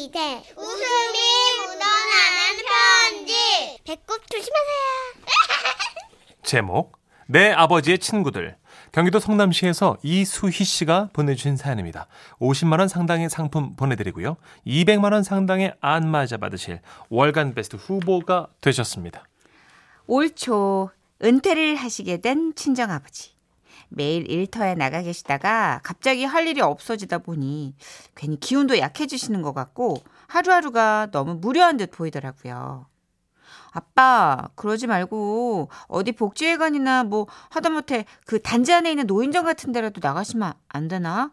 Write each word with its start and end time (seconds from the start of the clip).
시대 0.00 0.42
웃음이 0.56 1.18
묻어나는 1.58 2.56
편지 2.64 3.34
배꼽 3.84 4.18
조심하세요 4.30 5.26
제목 6.42 6.96
내 7.26 7.50
아버지의 7.50 7.98
친구들 7.98 8.56
경기도 8.92 9.20
성남시에서 9.20 9.98
이수희 10.02 10.64
씨가 10.64 11.10
보내주신 11.12 11.56
사연입니다. 11.58 12.06
50만 12.40 12.78
원 12.78 12.88
상당의 12.88 13.28
상품 13.28 13.76
보내드리고요. 13.76 14.36
200만 14.66 15.12
원 15.12 15.22
상당의 15.22 15.74
안마자 15.80 16.38
받으실 16.38 16.80
월간 17.10 17.52
베스트 17.54 17.76
후보가 17.76 18.48
되셨습니다. 18.62 19.24
올 20.06 20.30
초 20.30 20.90
은퇴를 21.22 21.76
하시게 21.76 22.22
된 22.22 22.54
친정아버지. 22.56 23.32
매일 23.90 24.30
일터에 24.30 24.74
나가 24.74 25.02
계시다가 25.02 25.80
갑자기 25.82 26.24
할 26.24 26.46
일이 26.46 26.60
없어지다 26.60 27.18
보니 27.18 27.74
괜히 28.14 28.38
기운도 28.38 28.78
약해지시는 28.78 29.42
것 29.42 29.52
같고 29.52 29.98
하루하루가 30.28 31.08
너무 31.10 31.34
무료한 31.34 31.76
듯 31.76 31.90
보이더라고요. 31.90 32.86
아빠, 33.72 34.48
그러지 34.56 34.86
말고 34.86 35.68
어디 35.86 36.12
복지회관이나 36.12 37.04
뭐 37.04 37.26
하다못해 37.50 38.04
그 38.26 38.40
단지 38.40 38.72
안에 38.72 38.90
있는 38.90 39.06
노인정 39.06 39.44
같은 39.44 39.72
데라도 39.72 40.00
나가시면 40.02 40.54
안 40.68 40.88
되나? 40.88 41.30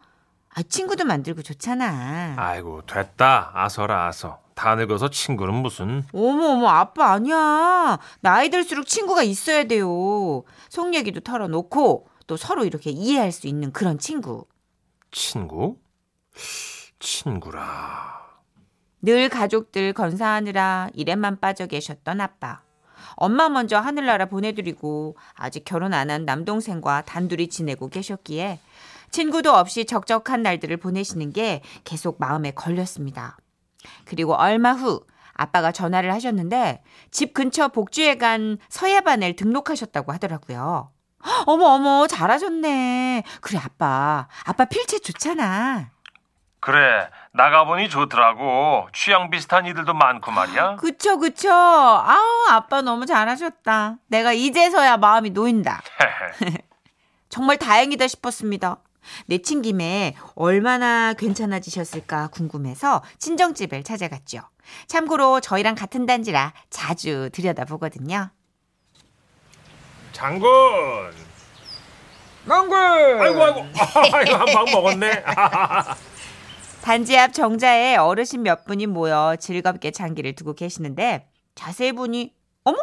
아, 0.54 0.64
친구도 0.64 1.06
만들고 1.06 1.44
좋잖아. 1.44 2.36
아이고 2.38 2.84
됐다 2.86 3.52
아서라 3.54 4.08
아서 4.08 4.40
다 4.56 4.74
늙어서 4.74 5.10
친구는 5.12 5.54
무슨 5.54 6.04
어머 6.14 6.48
어머 6.54 6.68
아빠 6.70 7.12
아니야. 7.12 8.00
나이 8.22 8.50
들수록 8.50 8.88
친구가 8.88 9.22
있어야 9.22 9.66
돼요. 9.66 10.44
속 10.70 10.96
얘기도 10.96 11.20
털어놓고 11.20 12.08
또 12.28 12.38
서로 12.38 12.66
이렇게 12.66 12.92
이해할 12.92 13.32
수 13.32 13.48
있는 13.48 13.72
그런 13.72 13.98
친구. 13.98 14.46
친구? 15.12 15.78
친구라 17.00 18.28
늘 19.02 19.30
가족들 19.30 19.94
건사하느라 19.94 20.90
일에만 20.94 21.40
빠져 21.40 21.68
계셨던 21.68 22.20
아빠. 22.22 22.62
엄마 23.16 23.50
먼저 23.50 23.80
하늘나라 23.80 24.26
보내드리고 24.26 25.16
아직 25.34 25.64
결혼 25.66 25.94
안 25.94 26.10
한 26.10 26.26
남동생과 26.26 27.04
단둘이 27.06 27.48
지내고 27.48 27.90
계셨기에 27.90 28.60
친구도 29.10 29.54
없이 29.54 29.86
적적한 29.86 30.44
날들을 30.44 30.78
보내시는 30.78 31.32
게 31.32 31.62
계속 31.84 32.18
마음에 32.20 32.52
걸렸습니다. 32.52 33.38
그리고 34.06 34.36
얼마 34.36 34.74
후 34.74 35.06
아빠가 35.34 35.72
전화를 35.72 36.12
하셨는데 36.14 36.84
집 37.12 37.34
근처 37.34 37.70
복지회관 37.70 38.58
서예반을 38.70 39.36
등록하셨다고 39.36 40.12
하더라고요. 40.12 40.92
어머 41.46 41.66
어머 41.68 42.08
잘하셨네. 42.08 43.24
그래 43.42 43.60
아빠 43.64 44.28
아빠 44.46 44.66
필체 44.66 45.00
좋잖아. 45.00 45.90
그래 46.60 47.10
나가보니 47.34 47.88
좋더라고 47.90 48.88
취향 48.94 49.30
비슷한 49.30 49.66
이들도 49.68 49.94
많고 49.94 50.32
말이야 50.32 50.76
그쵸 50.82 51.18
그쵸. 51.18 51.50
아우 51.52 52.48
아빠 52.50 52.82
너무 52.82 53.06
잘하셨다. 53.06 53.98
내가 54.08 54.34
이제서야 54.34 54.98
마음이 54.98 55.30
놓인다. 55.30 55.82
정말 57.30 57.58
다행이다 57.58 58.08
싶었습니다. 58.08 58.78
내친 59.28 59.62
김에 59.62 60.16
얼마나 60.36 61.14
괜찮아지셨을까 61.14 62.28
궁금해서 62.30 63.04
친정집을 63.20 63.84
찾아갔죠. 63.84 64.42
참고로 64.88 65.40
저희랑 65.40 65.76
같은 65.76 66.06
단지라 66.06 66.54
자주 66.70 67.30
들여다보거든요. 67.32 68.32
장군 70.22 70.50
망군! 72.46 72.76
아이고 72.76 73.44
아이고 73.44 73.66
아이고 74.16 74.34
한 74.36 74.46
방 74.48 74.66
먹었네 74.66 75.24
단지 76.82 77.16
앞 77.20 77.34
정자에 77.34 77.98
어르신 77.98 78.42
몇 78.42 78.66
분이 78.66 78.88
모여 78.88 79.36
즐겁게 79.40 79.92
장기를 79.92 80.34
두고 80.34 80.56
계시는데 80.56 81.28
자세히 81.54 81.92
보니 81.92 82.34
어머 82.64 82.78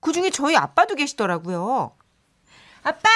그 0.00 0.12
중에 0.12 0.28
저희 0.28 0.54
아빠도 0.56 0.94
계시더라고요. 0.96 1.92
아빠! 2.82 3.08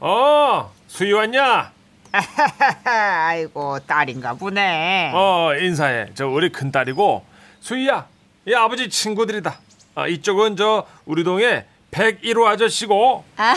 어 0.00 0.70
수희 0.86 1.12
왔냐 1.12 1.72
아이고 2.84 3.78
딸인가 3.86 4.34
보네. 4.34 5.12
어 5.14 5.54
인사해 5.58 6.08
저 6.14 6.26
우리 6.28 6.52
큰 6.52 6.70
딸이고 6.70 7.24
수희야 7.60 8.06
이 8.46 8.52
아버지 8.54 8.90
친구들이다 8.90 9.58
아, 9.94 10.06
이쪽은 10.06 10.56
저 10.56 10.86
우리 11.06 11.24
동에 11.24 11.64
101호 11.90 12.44
아저씨고 12.44 13.24
아, 13.36 13.54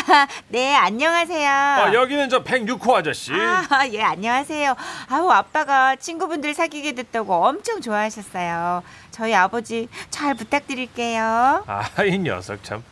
네 0.48 0.74
안녕하세요. 0.76 1.50
어, 1.90 1.94
여기는 1.94 2.30
저 2.30 2.44
106호 2.44 2.94
아저씨 2.94 3.34
아, 3.34 3.88
예, 3.92 4.02
안녕하세요. 4.02 4.76
아우, 5.10 5.30
아빠가 5.30 5.96
친구분들 5.98 6.54
사귀게 6.54 6.94
됐다고 6.94 7.34
엄청 7.34 7.82
좋아하셨어요. 7.82 8.84
저희 9.12 9.34
아버지 9.36 9.90
잘 10.10 10.34
부탁드릴게요. 10.36 11.64
아 11.68 12.04
이 12.06 12.18
녀석 12.20 12.64
참 12.64 12.84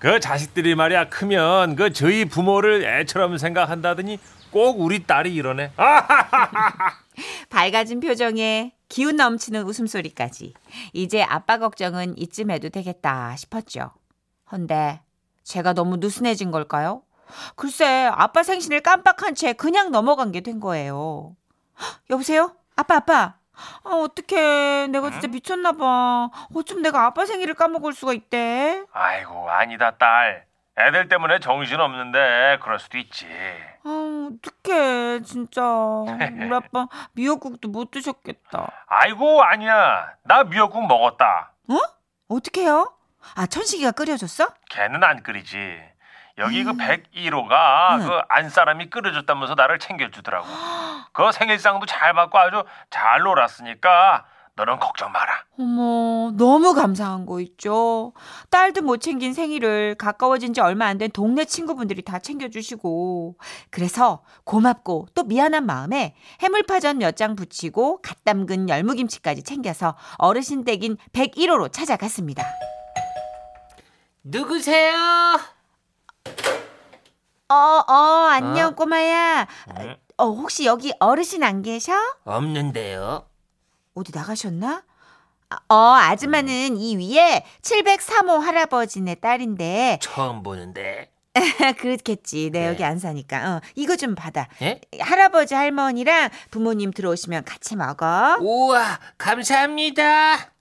그 0.00 0.20
자식들이 0.20 0.76
말이야 0.76 1.08
크면 1.08 1.74
그 1.74 1.92
저희 1.92 2.24
부모를 2.24 2.84
애처럼 2.84 3.36
생각한다더니 3.36 4.20
꼭 4.52 4.80
우리 4.80 5.02
딸이 5.04 5.34
이러네 5.34 5.72
아, 5.76 6.06
밝아진 7.50 7.98
표정에 7.98 8.74
기운 8.88 9.16
넘치는 9.16 9.64
웃음소리까지. 9.64 10.54
이제 10.92 11.24
아빠 11.24 11.58
걱정은 11.58 12.16
이쯤 12.16 12.52
해도 12.52 12.68
되겠다 12.68 13.34
싶었죠. 13.36 13.90
헌데 14.52 15.00
제가 15.44 15.72
너무 15.72 15.96
느슨해진 15.96 16.50
걸까요? 16.50 17.02
글쎄, 17.56 18.10
아빠 18.12 18.42
생신을 18.42 18.80
깜빡한 18.80 19.34
채 19.34 19.52
그냥 19.52 19.90
넘어간 19.90 20.32
게 20.32 20.40
된 20.40 20.60
거예요. 20.60 21.36
헉, 21.80 22.00
여보세요? 22.10 22.52
아빠, 22.76 22.96
아빠. 22.96 23.34
아, 23.84 23.90
어떡해. 23.90 24.86
내가 24.88 25.10
진짜 25.10 25.26
미쳤나 25.28 25.72
봐. 25.72 26.30
어쩜 26.54 26.80
내가 26.80 27.04
아빠 27.06 27.26
생일을 27.26 27.54
까먹을 27.54 27.92
수가 27.92 28.12
있대? 28.12 28.84
아이고 28.92 29.50
아니다 29.50 29.96
딸 29.98 30.46
애들 30.78 31.08
때문에 31.08 31.40
정신 31.40 31.80
없는데 31.80 32.58
그럴 32.62 32.78
수도 32.78 32.98
있지 32.98 33.26
아, 33.84 34.30
어떡해. 34.32 35.22
진짜. 35.22 35.62
우리 36.06 36.54
아빠 36.54 36.86
미역국도 37.14 37.68
못 37.68 37.90
드셨겠다. 37.90 38.70
아이고 38.86 39.42
아니야 39.42 40.08
나 40.22 40.44
미역국 40.44 40.86
먹었다 40.86 41.52
어? 41.68 41.76
어떡해요? 42.28 42.92
아, 43.34 43.46
천식이가 43.46 43.92
끓여줬어? 43.92 44.46
걔는 44.70 45.02
안 45.04 45.22
끓이지 45.22 45.56
여기 46.38 46.62
그 46.64 46.72
101호가 46.72 48.00
음. 48.00 48.06
그 48.06 48.20
안사람이 48.28 48.90
끓여줬다면서 48.90 49.54
나를 49.54 49.78
챙겨주더라고 49.78 50.46
그 51.12 51.32
생일상도 51.32 51.86
잘 51.86 52.12
받고 52.14 52.38
아주 52.38 52.64
잘 52.90 53.20
놀았으니까 53.20 54.24
너는 54.54 54.78
걱정 54.80 55.12
마라 55.12 55.44
어머, 55.60 56.32
너무 56.36 56.74
감사한 56.74 57.26
거 57.26 57.40
있죠. 57.40 58.12
딸도 58.50 58.82
못 58.82 58.98
챙긴 59.00 59.32
생일을 59.32 59.94
가까워진 59.96 60.52
지 60.52 60.60
얼마 60.60 60.86
안 60.86 60.98
된 60.98 61.10
동네 61.12 61.44
친구분들이 61.44 62.02
다 62.02 62.18
챙겨주시고. 62.18 63.36
그래서 63.70 64.22
고맙고 64.44 65.08
또 65.14 65.22
미안한 65.24 65.64
마음에 65.64 66.16
해물파전 66.40 66.98
몇장 66.98 67.36
부치고 67.36 68.02
갓 68.02 68.24
담근 68.24 68.68
열무김치까지 68.68 69.44
챙겨서 69.44 69.96
어르신 70.18 70.64
댁인 70.64 70.96
101호로 71.12 71.72
찾아갔습니다. 71.72 72.42
누구세요? 74.30 74.94
어, 77.48 77.54
어, 77.54 78.28
안녕, 78.30 78.68
어? 78.68 78.74
꼬마야. 78.74 79.46
어, 80.18 80.24
혹시 80.26 80.66
여기 80.66 80.92
어르신 81.00 81.42
안 81.42 81.62
계셔? 81.62 81.94
없는데요. 82.24 83.24
어디 83.94 84.12
나가셨나? 84.14 84.82
아, 85.48 85.56
어, 85.74 85.94
아줌마는 85.94 86.76
이 86.76 86.96
위에 86.96 87.42
703호 87.62 88.40
할아버지네 88.40 89.14
딸인데, 89.14 90.00
처음 90.02 90.42
보는데. 90.42 91.10
그렇겠지. 91.78 92.50
내 92.50 92.60
네. 92.60 92.66
여기 92.66 92.84
안 92.84 92.98
사니까. 92.98 93.56
어, 93.56 93.60
이거 93.76 93.96
좀 93.96 94.14
받아. 94.14 94.48
예? 94.60 94.78
할아버지 95.00 95.54
할머니랑 95.54 96.28
부모님 96.50 96.90
들어오시면 96.90 97.44
같이 97.44 97.76
먹어. 97.76 98.36
우와, 98.40 98.98
감사합니다. 99.16 100.52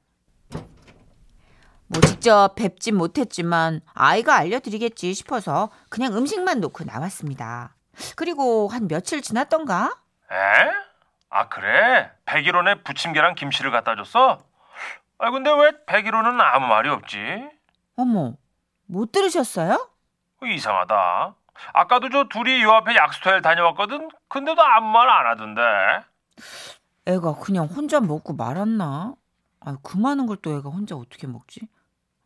뭐 1.88 2.02
직접 2.02 2.54
뵙진 2.56 2.98
못했지만 2.98 3.82
아이가 3.94 4.36
알려드리겠지 4.36 5.14
싶어서 5.14 5.70
그냥 5.90 6.16
음식만 6.16 6.60
놓고 6.60 6.84
나왔습니다. 6.84 7.76
그리고 8.16 8.68
한 8.68 8.88
며칠 8.88 9.22
지났던가? 9.22 9.96
에? 10.32 10.36
아 11.30 11.48
그래? 11.50 12.12
101호네 12.26 12.84
부침개랑 12.84 13.36
김치를 13.36 13.72
갖다 13.72 13.96
줬어? 13.96 14.40
아 15.20 15.32
근데 15.32 15.50
왜 15.52 15.72
101호는 15.88 16.40
아무 16.42 16.68
말이 16.68 16.90
없지? 16.90 17.18
어머, 17.96 18.34
못 18.86 19.12
들으셨어요? 19.12 19.90
어, 20.42 20.46
이상하다. 20.46 21.36
아까도 21.74 22.10
저 22.10 22.26
둘이 22.30 22.62
요 22.62 22.72
앞에 22.74 22.96
약수터에 22.96 23.42
다녀왔거든? 23.42 24.10
근데도 24.28 24.62
아무 24.62 24.92
말 24.92 25.10
안 25.10 25.26
하던데. 25.26 25.62
애가 27.08 27.36
그냥 27.40 27.66
혼자 27.66 28.00
먹고 28.00 28.34
말았나? 28.34 29.16
아, 29.62 29.78
그 29.82 29.98
많은 29.98 30.28
걸 30.28 30.38
또 30.42 30.56
애가 30.56 30.70
혼자 30.70 30.96
어떻게 30.96 31.26
먹지? 31.26 31.62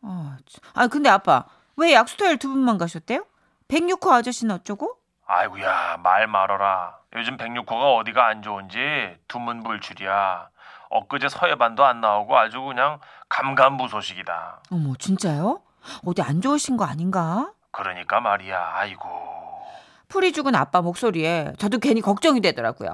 아, 0.02 0.36
참. 0.46 0.60
아 0.74 0.86
근데 0.88 1.08
아빠 1.08 1.44
왜 1.76 1.94
약수터에 1.94 2.36
두 2.36 2.48
분만 2.48 2.78
가셨대요? 2.78 3.24
106호 3.68 4.10
아저씨는 4.10 4.54
어쩌고? 4.56 4.96
아이고야 5.26 5.98
말 6.02 6.26
말어라. 6.26 6.98
요즘 7.16 7.36
106호가 7.36 7.96
어디가 7.96 8.26
안 8.26 8.42
좋은지 8.42 8.78
두문불출이야. 9.28 10.48
엊그제 10.90 11.28
서해반도 11.30 11.84
안 11.84 12.00
나오고 12.00 12.36
아주 12.36 12.60
그냥 12.60 13.00
감감무소식이다. 13.30 14.62
어머, 14.70 14.94
진짜요? 14.98 15.62
어디 16.04 16.20
안 16.22 16.40
좋으신 16.42 16.76
거 16.76 16.84
아닌가? 16.84 17.52
그러니까 17.70 18.20
말이야. 18.20 18.72
아이고. 18.74 19.08
풀이 20.08 20.32
죽은 20.32 20.54
아빠 20.54 20.82
목소리에 20.82 21.54
저도 21.58 21.78
괜히 21.78 22.02
걱정이 22.02 22.40
되더라고요. 22.42 22.90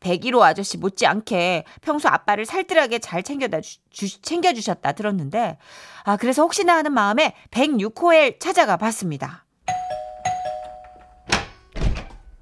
101호 0.00 0.40
아저씨 0.42 0.76
못지않게 0.78 1.64
평소 1.80 2.08
아빠를 2.08 2.44
살뜰하게 2.46 2.98
잘 3.00 3.22
챙겨다 3.22 3.60
주, 3.60 3.78
주- 3.90 4.20
챙겨주셨다 4.22 4.92
들었는데, 4.92 5.58
아, 6.04 6.16
그래서 6.16 6.42
혹시나 6.42 6.76
하는 6.76 6.92
마음에 6.92 7.34
106호에 7.50 8.38
찾아가 8.40 8.76
봤습니다. 8.76 9.44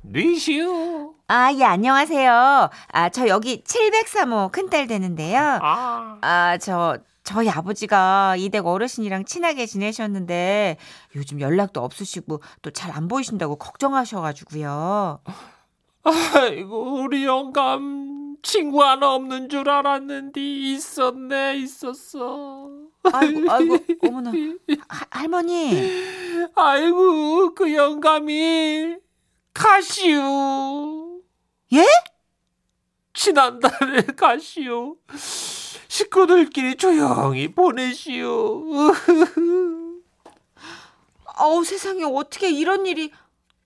리시우. 0.02 1.14
아, 1.28 1.52
예, 1.52 1.62
안녕하세요. 1.64 2.70
아, 2.88 3.08
저 3.10 3.28
여기 3.28 3.62
703호 3.62 4.50
큰딸 4.50 4.86
되는데요. 4.88 5.38
아. 5.62 6.18
아, 6.22 6.58
저, 6.58 6.98
저희 7.22 7.48
아버지가 7.48 8.34
이댁 8.36 8.66
어르신이랑 8.66 9.24
친하게 9.24 9.66
지내셨는데 9.66 10.78
요즘 11.14 11.40
연락도 11.40 11.80
없으시고 11.84 12.42
또 12.62 12.70
잘 12.72 12.90
안 12.90 13.06
보이신다고 13.06 13.54
걱정하셔가지고요. 13.56 15.20
아이고 16.02 17.02
우리 17.02 17.24
영감 17.24 18.36
친구 18.42 18.82
하나 18.82 19.14
없는 19.14 19.48
줄 19.48 19.68
알았는데 19.68 20.40
있었네 20.40 21.56
있었어. 21.58 22.70
아이고, 23.02 23.50
아이고, 23.50 23.78
어머나. 24.02 24.32
하- 24.88 25.06
할머니. 25.10 25.90
아이고 26.54 27.54
그 27.54 27.74
영감이 27.74 28.96
가시오. 29.52 31.20
예? 31.74 31.84
지난달에 33.12 34.02
가시오. 34.16 34.96
식구들끼리 35.88 36.76
조용히 36.76 37.52
보내시오. 37.52 38.64
어우, 41.38 41.64
세상에 41.64 42.04
어떻게 42.04 42.50
이런 42.50 42.86
일이 42.86 43.10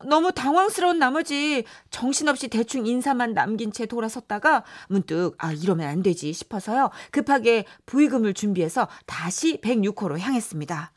너무 0.04 0.32
당황스러운 0.32 0.98
나머지 0.98 1.64
정신없이 1.90 2.48
대충 2.48 2.86
인사만 2.86 3.32
남긴 3.32 3.72
채 3.72 3.86
돌아섰다가 3.86 4.64
문득 4.88 5.34
아 5.38 5.52
이러면 5.52 5.88
안 5.88 6.02
되지 6.02 6.32
싶어서요. 6.32 6.90
급하게 7.10 7.64
부의금을 7.86 8.34
준비해서 8.34 8.88
다시 9.06 9.58
106호로 9.60 10.18
향했습니다. 10.18 10.92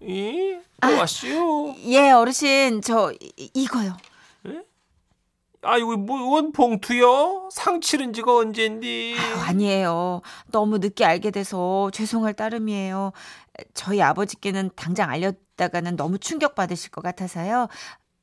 이? 0.00 0.58
또 0.80 0.96
왔시오. 0.98 1.74
예, 1.86 2.10
어르신 2.10 2.80
저 2.82 3.12
이- 3.20 3.50
이거요. 3.54 3.96
아이고 5.62 5.96
뭐원 5.96 6.52
봉투요? 6.52 7.48
상 7.52 7.80
치른 7.80 8.12
지가 8.12 8.36
언젠디? 8.36 9.16
아유, 9.18 9.40
아니에요. 9.48 10.22
너무 10.50 10.78
늦게 10.78 11.04
알게 11.04 11.30
돼서 11.30 11.90
죄송할 11.92 12.34
따름이에요. 12.34 13.12
저희 13.74 14.00
아버지께는 14.02 14.70
당장 14.76 15.10
알렸다가는 15.10 15.96
너무 15.96 16.18
충격 16.18 16.54
받으실 16.54 16.90
것 16.90 17.02
같아서요. 17.02 17.68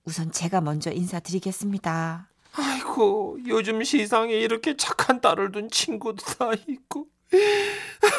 우선 0.06 0.32
제가 0.32 0.62
먼저 0.62 0.92
인사드리겠습니다. 0.92 2.30
아이고 2.56 3.38
요즘 3.48 3.84
시상에 3.84 4.34
이렇게 4.34 4.78
착한 4.78 5.20
딸을 5.22 5.52
둔 5.52 5.70
친구도 5.72 6.24
다 6.38 6.52
있고 6.68 7.08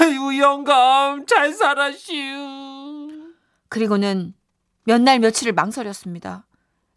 아이고 0.01 0.37
영감 0.39 1.25
잘 1.27 1.53
살았시오 1.53 2.17
그리고는 3.69 4.35
몇 4.87 5.01
날 5.01 5.19
며칠을 5.21 5.53
망설였습니다. 5.53 6.47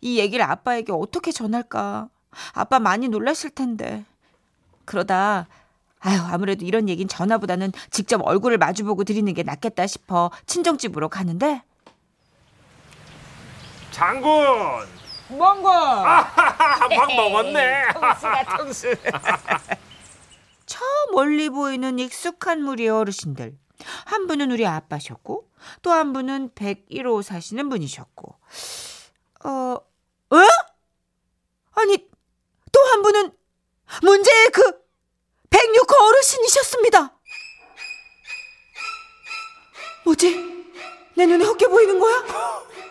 이 0.01 0.19
얘기를 0.19 0.43
아빠에게 0.45 0.91
어떻게 0.91 1.31
전할까? 1.31 2.09
아빠 2.53 2.79
많이 2.79 3.07
놀라실 3.07 3.51
텐데. 3.51 4.05
그러다 4.85 5.47
아유 5.99 6.19
아무래도 6.21 6.63
이런 6.65 6.87
얘긴 6.87 7.07
전화보다는 7.07 7.71
직접 7.89 8.21
얼굴을 8.25 8.57
마주보고 8.59 9.03
드리는 9.03 9.33
게 9.33 9.41
낫겠다 9.43 9.87
싶어 9.87 10.29
친정집으로 10.45 11.09
가는데 11.09 11.63
장군 13.91 14.29
뭔고? 15.29 15.67
한방 15.69 17.15
먹었네 17.15 17.87
통수가 17.93 18.57
통수. 18.57 18.95
저 20.65 20.79
멀리 21.11 21.49
보이는 21.49 21.97
익숙한 21.99 22.61
무리의 22.61 22.89
어르신들. 22.89 23.57
한 24.05 24.27
분은 24.27 24.51
우리 24.51 24.65
아빠셨고, 24.65 25.49
또 25.81 25.91
한 25.91 26.11
분은 26.13 26.49
101호 26.55 27.21
사시는 27.23 27.69
분이셨고, 27.69 28.35
어, 29.45 29.49
어? 29.49 30.37
아니, 31.73 31.97
또 32.71 32.79
한 32.91 33.01
분은 33.01 33.31
문제의 34.03 34.49
그 34.53 34.61
106호 35.49 36.01
어르신이셨습니다. 36.09 37.13
뭐지? 40.17 40.65
내 41.15 41.25
눈에 41.27 41.45
헛게 41.45 41.67
보이는 41.67 41.99
거야? 41.99 42.23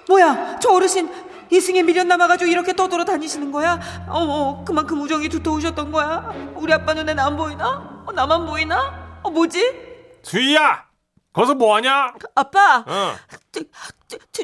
뭐야, 0.08 0.58
저 0.60 0.70
어르신 0.70 1.10
이승에 1.50 1.82
미련 1.82 2.06
남아가지고 2.08 2.50
이렇게 2.50 2.72
떠돌아 2.72 3.04
다니시는 3.04 3.50
거야? 3.52 3.80
어머, 4.08 4.64
그만큼 4.64 5.00
우정이 5.02 5.28
두터우셨던 5.28 5.90
거야? 5.92 6.32
우리 6.54 6.72
아빠 6.72 6.94
눈엔 6.94 7.18
안 7.18 7.36
보이나? 7.36 8.04
어, 8.06 8.12
나만 8.12 8.46
보이나? 8.46 9.20
어, 9.22 9.30
뭐지? 9.30 10.20
수희야 10.22 10.86
거기서 11.32 11.54
뭐하냐 11.54 12.14
아빠, 12.34 12.78
어 12.86 13.16
저, 13.52 13.60
저, 14.08 14.16
저, 14.32 14.42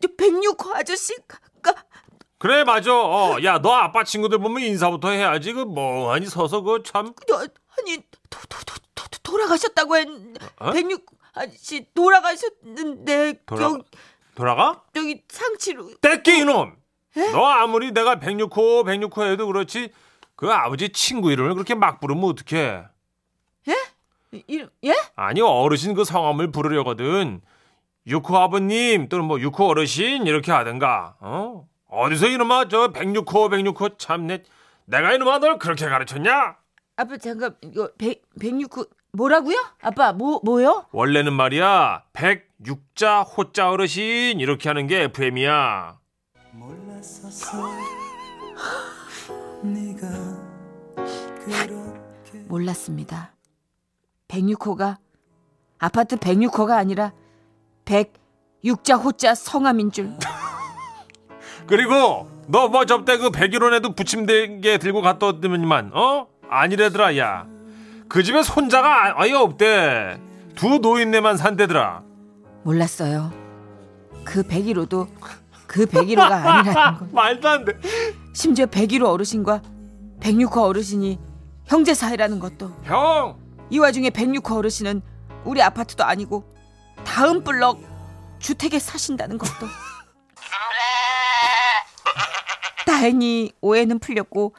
저 0.00 0.08
106호 0.08 0.74
아저씨가 0.74 1.38
그래 2.38 2.62
맞아 2.64 2.92
어, 2.94 3.36
야 3.44 3.58
너 3.60 3.72
아빠 3.72 4.04
친구들 4.04 4.38
보면 4.38 4.62
인사부터 4.64 5.10
해야지 5.10 5.52
그 5.52 5.60
멍하니 5.64 6.26
서서 6.26 6.60
그 6.62 6.82
참 6.84 7.14
너, 7.28 7.36
아니 7.38 7.96
도, 8.28 8.38
도, 8.48 8.58
도, 8.66 8.74
도, 8.94 9.04
도- 9.08 9.18
돌아가셨다고 9.22 9.96
했 9.96 10.06
어? 10.58 10.72
106 10.72 11.06
아저씨 11.38 11.86
돌아가셨는데 11.94 13.40
돌아 13.46 13.62
여기, 13.64 13.82
돌아가? 14.34 14.82
여기 14.96 15.22
상치로 15.28 15.90
떼끼 16.00 16.38
이놈! 16.38 16.76
너 17.32 17.44
아무리 17.46 17.92
내가 17.92 18.16
106호 18.16 18.84
106호 18.84 19.30
해도 19.30 19.46
그렇지 19.46 19.92
그 20.36 20.50
아버지 20.52 20.90
친구 20.90 21.32
이름을 21.32 21.54
그렇게 21.54 21.74
막 21.74 22.00
부르면 22.00 22.24
어떡해? 22.24 22.84
이름 24.46 24.68
예? 24.84 24.94
아니 25.16 25.40
어르신 25.40 25.94
그 25.94 26.04
성함을 26.04 26.50
부르려거든. 26.52 27.40
육호 28.06 28.36
아버님 28.36 29.08
또는 29.08 29.24
뭐 29.24 29.40
육호 29.40 29.66
어르신 29.68 30.26
이렇게 30.26 30.52
하든가 30.52 31.16
어? 31.20 31.68
어디서 31.88 32.28
이놈아 32.28 32.68
저 32.68 32.92
106호 32.92 33.24
106호 33.26 33.98
참내 33.98 34.42
내가 34.86 35.12
이놈아 35.14 35.38
널 35.38 35.58
그렇게 35.58 35.86
가르쳤냐? 35.86 36.56
아빠 36.96 37.16
잠깐 37.16 37.56
이거 37.62 37.90
100 37.98 38.22
106호 38.40 38.88
뭐라고요? 39.12 39.56
아빠 39.80 40.12
뭐 40.12 40.40
뭐요? 40.44 40.86
원래는 40.92 41.32
말이야 41.32 42.04
106자 42.12 43.24
호자 43.36 43.70
어르신 43.70 44.40
이렇게 44.40 44.68
하는 44.68 44.86
게 44.86 45.02
FM이야 45.04 45.98
몰랐습니다. 52.48 53.32
106호가 54.28 54.96
아파트 55.78 56.16
106호가 56.16 56.72
아니라 56.72 57.12
106자 57.84 59.02
호자 59.02 59.34
성함인 59.34 59.90
줄. 59.90 60.10
그리고 61.66 62.28
너 62.48 62.68
뭐 62.68 62.86
접대 62.86 63.18
그 63.18 63.30
101원에도 63.30 63.94
부침대게 63.94 64.78
들고 64.78 65.02
갔다 65.02 65.26
왔더니만 65.26 65.90
어 65.94 66.26
아니래더라 66.48 67.16
야 67.18 67.46
그 68.08 68.22
집에 68.22 68.42
손자가 68.42 69.08
아- 69.08 69.14
아예 69.22 69.32
없대 69.34 70.20
두 70.54 70.78
노인네만 70.78 71.36
산대더라 71.36 72.02
몰랐어요. 72.64 73.32
그 74.24 74.42
101호도 74.42 75.08
그 75.66 75.86
101호가 75.86 76.30
아니라는 76.32 76.72
걸. 76.98 77.08
말도 77.12 77.48
안 77.48 77.64
돼. 77.64 77.72
심지어 78.32 78.66
101호 78.66 79.04
어르신과 79.06 79.62
106호 80.20 80.58
어르신이 80.64 81.18
형제 81.66 81.94
사이라는 81.94 82.38
것도. 82.40 82.72
형, 82.84 83.38
이 83.70 83.78
와중에 83.78 84.10
106호 84.10 84.56
어르신은 84.56 85.02
우리 85.44 85.62
아파트도 85.62 86.04
아니고 86.04 86.44
다음 87.04 87.44
블럭 87.44 87.78
주택에 88.38 88.78
사신다는 88.78 89.38
것도. 89.38 89.66
다행히 92.86 93.52
오해는 93.60 93.98
풀렸고 93.98 94.54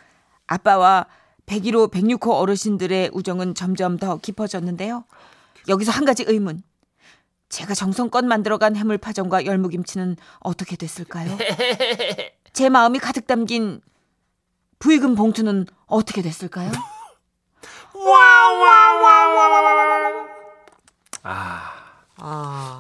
아빠와 0.48 1.06
101호, 1.50 1.92
106호 1.92 2.30
어르신들의 2.32 3.10
우정은 3.12 3.56
점점 3.56 3.98
더 3.98 4.18
깊어졌는데요. 4.18 5.04
여기서 5.68 5.92
한 5.92 6.06
가지 6.06 6.24
의문. 6.28 6.62
제가 7.50 7.74
정성껏 7.74 8.24
만들어간 8.24 8.76
해물파전과 8.76 9.46
열무김치는 9.46 10.18
어떻게 10.40 10.76
됐을까요? 10.76 11.36
제 12.54 12.70
마음이 12.70 13.00
가득 13.00 13.26
담긴 13.26 13.82
부의금 14.78 15.16
봉투는 15.16 15.66
어떻게 15.88 16.22
됐을까요? 16.22 16.72
아, 21.24 21.69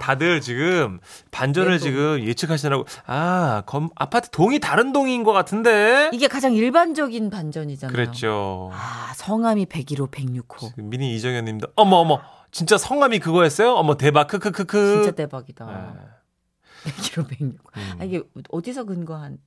다들 0.01 0.41
지금 0.41 0.99
반전을 1.31 1.69
멘붕. 1.71 1.83
지금 1.87 2.23
예측하시느라고 2.25 2.85
아, 3.05 3.63
검, 3.65 3.89
아파트 3.95 4.29
동이 4.29 4.59
다른 4.59 4.91
동인 4.93 5.23
것 5.23 5.31
같은데. 5.33 6.09
이게 6.13 6.27
가장 6.27 6.53
일반적인 6.53 7.29
반전이잖아요. 7.29 7.93
그랬죠. 7.95 8.71
아, 8.73 9.13
성함이 9.15 9.65
101호, 9.65 10.11
106호. 10.11 10.81
미니 10.83 11.15
이정현 11.15 11.45
님도 11.45 11.67
어머 11.75 11.97
어머 11.97 12.21
진짜 12.51 12.77
성함이 12.77 13.19
그거였어요? 13.19 13.73
어머 13.73 13.95
대박 13.97 14.27
크크크크. 14.27 14.95
진짜 15.03 15.11
대박이다. 15.11 15.65
네. 15.65 16.91
101호, 16.91 17.27
106호. 17.27 17.57
음. 17.77 17.97
아, 17.99 18.03
이게 18.03 18.21
어디서 18.49 18.85
근거한 18.85 19.37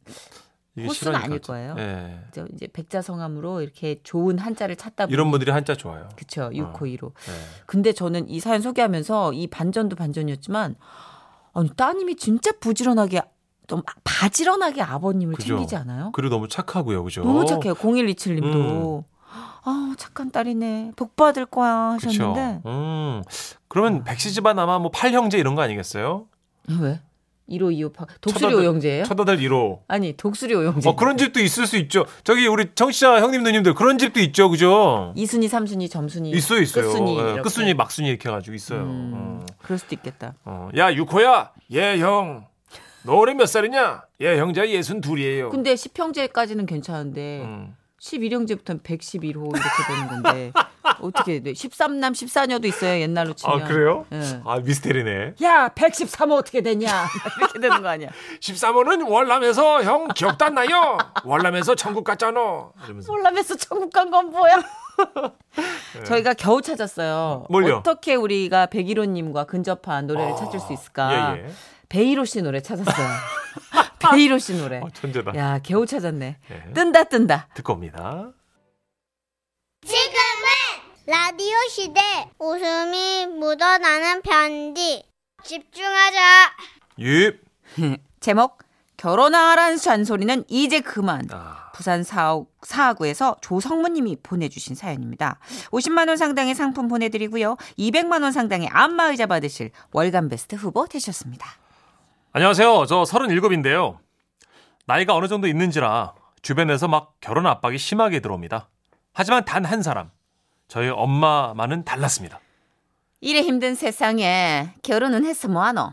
호수는 0.79 1.15
아닐 1.15 1.39
거예요. 1.39 1.75
예. 1.79 2.21
저 2.33 2.47
이제 2.55 2.67
백자 2.73 3.03
성함으로 3.03 3.61
이렇게 3.61 4.01
좋은 4.03 4.39
한자를 4.39 4.77
찾다 4.77 5.05
보니 5.05 5.13
이런 5.13 5.31
분들이 5.31 5.51
한자 5.51 5.75
좋아요. 5.75 6.09
그쵸 6.17 6.51
6호 6.53 6.79
1호. 6.79 7.11
예. 7.11 7.33
근데 7.67 7.93
저는 7.93 8.29
이 8.29 8.41
사연 8.41 8.63
소개하면서 8.63 9.35
이 9.35 9.47
반전도 9.49 9.97
반전이었지만 9.97 10.77
아니 11.53 11.71
따님이 11.77 12.17
진짜 12.17 12.53
부지런하게 12.59 13.21
좀 13.67 13.83
바지런하게 14.05 14.83
아버님을 14.83 15.35
그죠. 15.37 15.49
챙기지 15.57 15.77
않아요? 15.77 16.11
그리고 16.13 16.35
너무 16.35 16.49
착하고요, 16.49 17.05
그죠? 17.05 17.23
너무 17.23 17.45
착해요. 17.47 17.75
0127 17.75 18.37
님도 18.37 19.05
아 19.65 19.95
착한 19.99 20.31
딸이네. 20.31 20.93
복 20.97 21.17
받을 21.17 21.47
거야 21.47 21.97
그쵸. 22.01 22.09
하셨는데 22.09 22.63
음. 22.67 23.23
그러면 23.69 24.05
백씨 24.05 24.33
집안 24.33 24.59
아마 24.59 24.79
뭐 24.79 24.91
팔형제 24.91 25.39
이런 25.39 25.55
거 25.55 25.63
아니겠어요? 25.63 26.27
왜? 26.81 27.01
1호 27.53 27.71
2호 27.77 27.93
파 27.93 28.07
독수리 28.21 28.47
첫아들- 28.53 28.55
오형제예요? 28.61 29.05
첫아들 29.05 29.39
1호. 29.39 29.81
아니 29.89 30.17
독수리 30.17 30.55
오형제. 30.55 30.89
어, 30.89 30.97
그런 30.97 31.17
집도 31.17 31.41
있을 31.41 31.67
수 31.67 31.77
있죠. 31.77 32.07
저기 32.25 32.47
우리 32.47 32.67
청취자 32.75 33.21
형님 33.21 33.43
누님들 33.43 33.75
그런 33.75 33.99
집도 33.99 34.21
있죠, 34.21 34.49
그죠? 34.51 35.13
이순이 35.17 35.49
삼순이 35.49 35.89
점순이 35.89 36.31
있어요, 36.31 36.61
있어요. 36.61 36.85
끝순이 36.87 37.19
예. 37.19 37.41
끝순이, 37.43 37.75
막순이 37.75 38.09
이렇게 38.09 38.29
해 38.29 38.33
가지고 38.33 38.55
있어요. 38.55 38.81
음, 38.83 39.13
어. 39.15 39.47
그럴 39.63 39.79
수도 39.79 39.95
있겠다. 39.95 40.35
어. 40.45 40.69
야, 40.77 40.93
육호야. 40.93 41.53
예, 41.73 41.99
형. 41.99 42.47
너 43.05 43.15
올해 43.15 43.35
몇 43.35 43.47
살이냐? 43.47 44.03
예, 44.21 44.39
형제 44.39 44.69
예순 44.71 45.01
둘이에요. 45.01 45.51
근데 45.51 45.75
10형제까지는 45.75 46.67
괜찮은데 46.67 47.41
음. 47.43 47.75
11형제부터는 48.03 48.83
111호 48.83 49.47
이렇게 49.55 49.83
되는 49.87 50.09
건데 50.09 50.53
어떻게 51.01 51.41
돼? 51.41 51.53
13남 51.53 52.11
14녀도 52.13 52.65
있어요 52.67 53.01
옛날로 53.01 53.33
치면. 53.33 53.63
아, 53.63 53.65
그래요? 53.67 54.07
예. 54.13 54.41
아, 54.45 54.59
미스테리네. 54.59 55.35
야 55.43 55.69
113호 55.69 56.33
어떻게 56.33 56.61
되냐 56.63 57.07
이렇게 57.39 57.61
되는 57.61 57.81
거 57.81 57.89
아니야? 57.89 58.09
13호는 58.41 59.09
월남에서 59.09 59.85
형 59.85 60.09
기억도 60.09 60.45
안 60.47 60.55
나요? 60.55 60.99
월남에서 61.25 61.77
천국 61.77 62.03
갔잖아. 62.05 62.41
이러면서. 62.85 63.13
몰라면서 63.13 63.57
천국 63.57 63.93
간 63.93 64.11
건 64.11 64.31
뭐야? 64.31 64.61
저희가 66.05 66.35
겨우 66.35 66.61
찾았어요. 66.61 67.47
네. 67.49 67.53
뭘요? 67.53 67.77
어떻게 67.77 68.15
우리가 68.17 68.67
백일호님과 68.67 69.45
근접한 69.45 70.07
노래를 70.09 70.35
찾을 70.37 70.59
수 70.61 70.73
있을까? 70.73 71.37
예, 71.39 71.45
예. 71.45 71.51
베이로 71.89 72.25
씨 72.25 72.43
노래 72.43 72.61
찾았어요. 72.61 73.07
베이로 74.11 74.39
씨 74.39 74.57
노래. 74.57 74.79
어, 74.81 74.89
천재다. 74.93 75.35
야 75.37 75.59
겨우 75.63 75.87
찾았네. 75.87 76.39
예. 76.51 76.73
뜬다 76.73 77.05
뜬다. 77.05 77.49
듣고 77.55 77.75
옵니다. 77.75 78.33
지금은 79.85 81.07
라디오 81.07 81.57
시대 81.71 82.01
웃음이 82.39 83.27
묻어나는 83.39 84.23
편지 84.23 85.05
집중하자 85.45 86.53
예. 87.01 87.33
제목 88.21 88.59
결혼하라는 88.97 89.79
잔소리는 89.79 90.45
이제 90.49 90.79
그만. 90.81 91.27
아, 91.33 91.73
부산 91.75 92.05
사하, 92.05 92.45
사하구에서 92.63 93.37
조성무님이 93.41 94.19
보내주신 94.23 94.77
사연입니다. 94.77 95.41
50만 95.71 96.07
원 96.07 96.17
상당의 96.17 96.55
상품 96.55 96.87
보내드리고요. 96.87 97.57
200만 97.79 98.23
원 98.23 98.31
상당의 98.31 98.69
안마의자 98.69 99.27
받으실 99.27 99.73
월간 99.91 100.29
베스트 100.29 100.55
후보 100.55 100.87
되셨습니다. 100.87 101.49
안녕하세요. 102.33 102.87
저 102.87 103.03
37인데요. 103.03 103.99
나이가 104.87 105.15
어느 105.15 105.29
정도 105.29 105.47
있는지라 105.47 106.15
주변에서 106.41 106.89
막 106.89 107.15
결혼 107.21 107.47
압박이 107.47 107.79
심하게 107.79 108.21
들어옵니다. 108.21 108.69
하지만 109.13 109.45
단 109.45 109.65
한 109.65 109.83
사람. 109.83 110.11
저희 110.69 110.89
엄마만은 110.89 111.85
달랐습니다. 111.85 112.41
이래 113.21 113.41
힘든 113.43 113.75
세상에 113.75 114.71
결혼은 114.83 115.25
해서 115.27 115.49
뭐하노? 115.49 115.93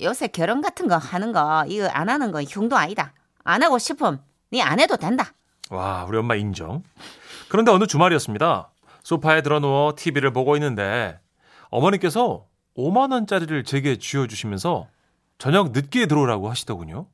요새 0.00 0.28
결혼 0.28 0.62
같은 0.62 0.88
거 0.88 0.96
하는 0.96 1.32
거 1.32 1.64
이거 1.68 1.86
안 1.88 2.08
하는 2.08 2.30
건 2.30 2.44
흉도 2.44 2.76
아니다. 2.76 3.12
안 3.44 3.62
하고 3.62 3.78
싶음 3.78 4.18
니 4.52 4.62
안 4.62 4.78
해도 4.80 4.96
된다. 4.96 5.32
와, 5.70 6.04
우리 6.08 6.16
엄마 6.18 6.34
인정. 6.36 6.82
그런데 7.48 7.70
어느 7.72 7.86
주말이었습니다. 7.86 8.70
소파에 9.02 9.42
들어 9.42 9.60
누워 9.60 9.94
TV를 9.96 10.32
보고 10.32 10.56
있는데 10.56 11.18
어머니께서 11.70 12.46
5만 12.76 13.12
원짜리를 13.12 13.64
제게 13.64 13.96
쥐어 13.98 14.26
주시면서 14.26 14.86
저녁 15.40 15.72
늦게 15.72 16.06
들어오라고 16.06 16.50
하시더군요. 16.50 17.06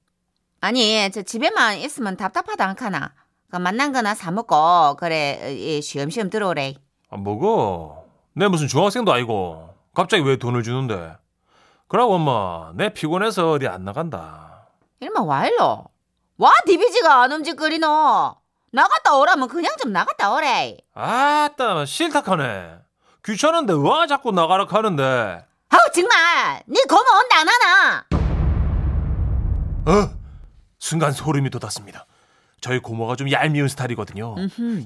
아니 0.61 1.09
저 1.13 1.23
집에만 1.23 1.79
있으면 1.79 2.17
답답하다 2.17 2.67
않카나? 2.67 3.13
그 3.51 3.57
만난 3.57 3.93
거나 3.93 4.15
사 4.17 4.33
먹고 4.33 4.97
그래 4.97 5.55
이, 5.57 5.81
쉬엄쉬엄 5.81 6.29
들어오래. 6.29 6.75
아, 7.09 7.17
뭐고? 7.17 8.05
내 8.35 8.49
무슨 8.49 8.67
중학생도 8.67 9.13
아니고 9.13 9.71
갑자기 9.95 10.25
왜 10.25 10.37
돈을 10.37 10.65
주는데? 10.65 11.17
그러고 11.87 12.15
엄마, 12.17 12.73
내 12.75 12.93
피곤해서 12.93 13.53
어디 13.53 13.69
안 13.69 13.85
나간다. 13.85 14.67
일마 14.99 15.23
와 15.23 15.47
일로? 15.47 15.85
와 16.39 16.51
디비지가 16.67 17.23
안 17.23 17.31
움직거리노? 17.33 18.35
나갔다 18.73 19.17
오라면 19.17 19.47
그냥 19.49 19.73
좀 19.81 19.93
나갔다 19.93 20.35
오래. 20.35 20.77
아따, 20.95 21.85
싫다카네. 21.87 22.79
귀찮은데 23.25 23.73
와 23.75 24.09
자꾸 24.09 24.33
나가라 24.33 24.67
하는데. 24.69 25.45
아우 25.69 25.81
정말 25.95 26.63
니 26.69 26.81
고모 26.89 27.01
온다 27.01 27.39
안 27.41 27.49
하나? 27.49 28.16
어? 29.87 30.11
순간 30.79 31.13
소름이 31.13 31.51
돋았습니다. 31.51 32.07
저희 32.61 32.79
고모가 32.79 33.17
좀 33.17 33.31
얄미운 33.31 33.69
스타일이거든요. 33.69 34.35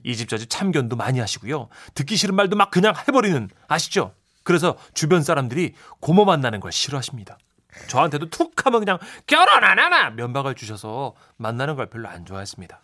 이집저집 0.05 0.51
참견도 0.51 0.97
많이 0.97 1.19
하시고요. 1.21 1.69
듣기 1.95 2.17
싫은 2.17 2.35
말도 2.35 2.57
막 2.57 2.71
그냥 2.71 2.95
해버리는 2.97 3.49
아시죠? 3.69 4.15
그래서 4.43 4.77
주변 4.95 5.23
사람들이 5.23 5.75
고모 6.01 6.25
만나는 6.25 6.61
걸 6.61 6.73
싫어하십니다. 6.73 7.39
저한테도 7.87 8.31
툭 8.31 8.67
하면 8.67 8.81
그냥 8.81 8.99
결혼 9.27 9.63
안 9.65 9.79
하나 9.79 10.11
면박을 10.11 10.55
주셔서 10.57 11.15
만나는 11.37 11.77
걸 11.77 11.89
별로 11.89 12.09
안 12.09 12.25
좋아했습니다. 12.27 12.81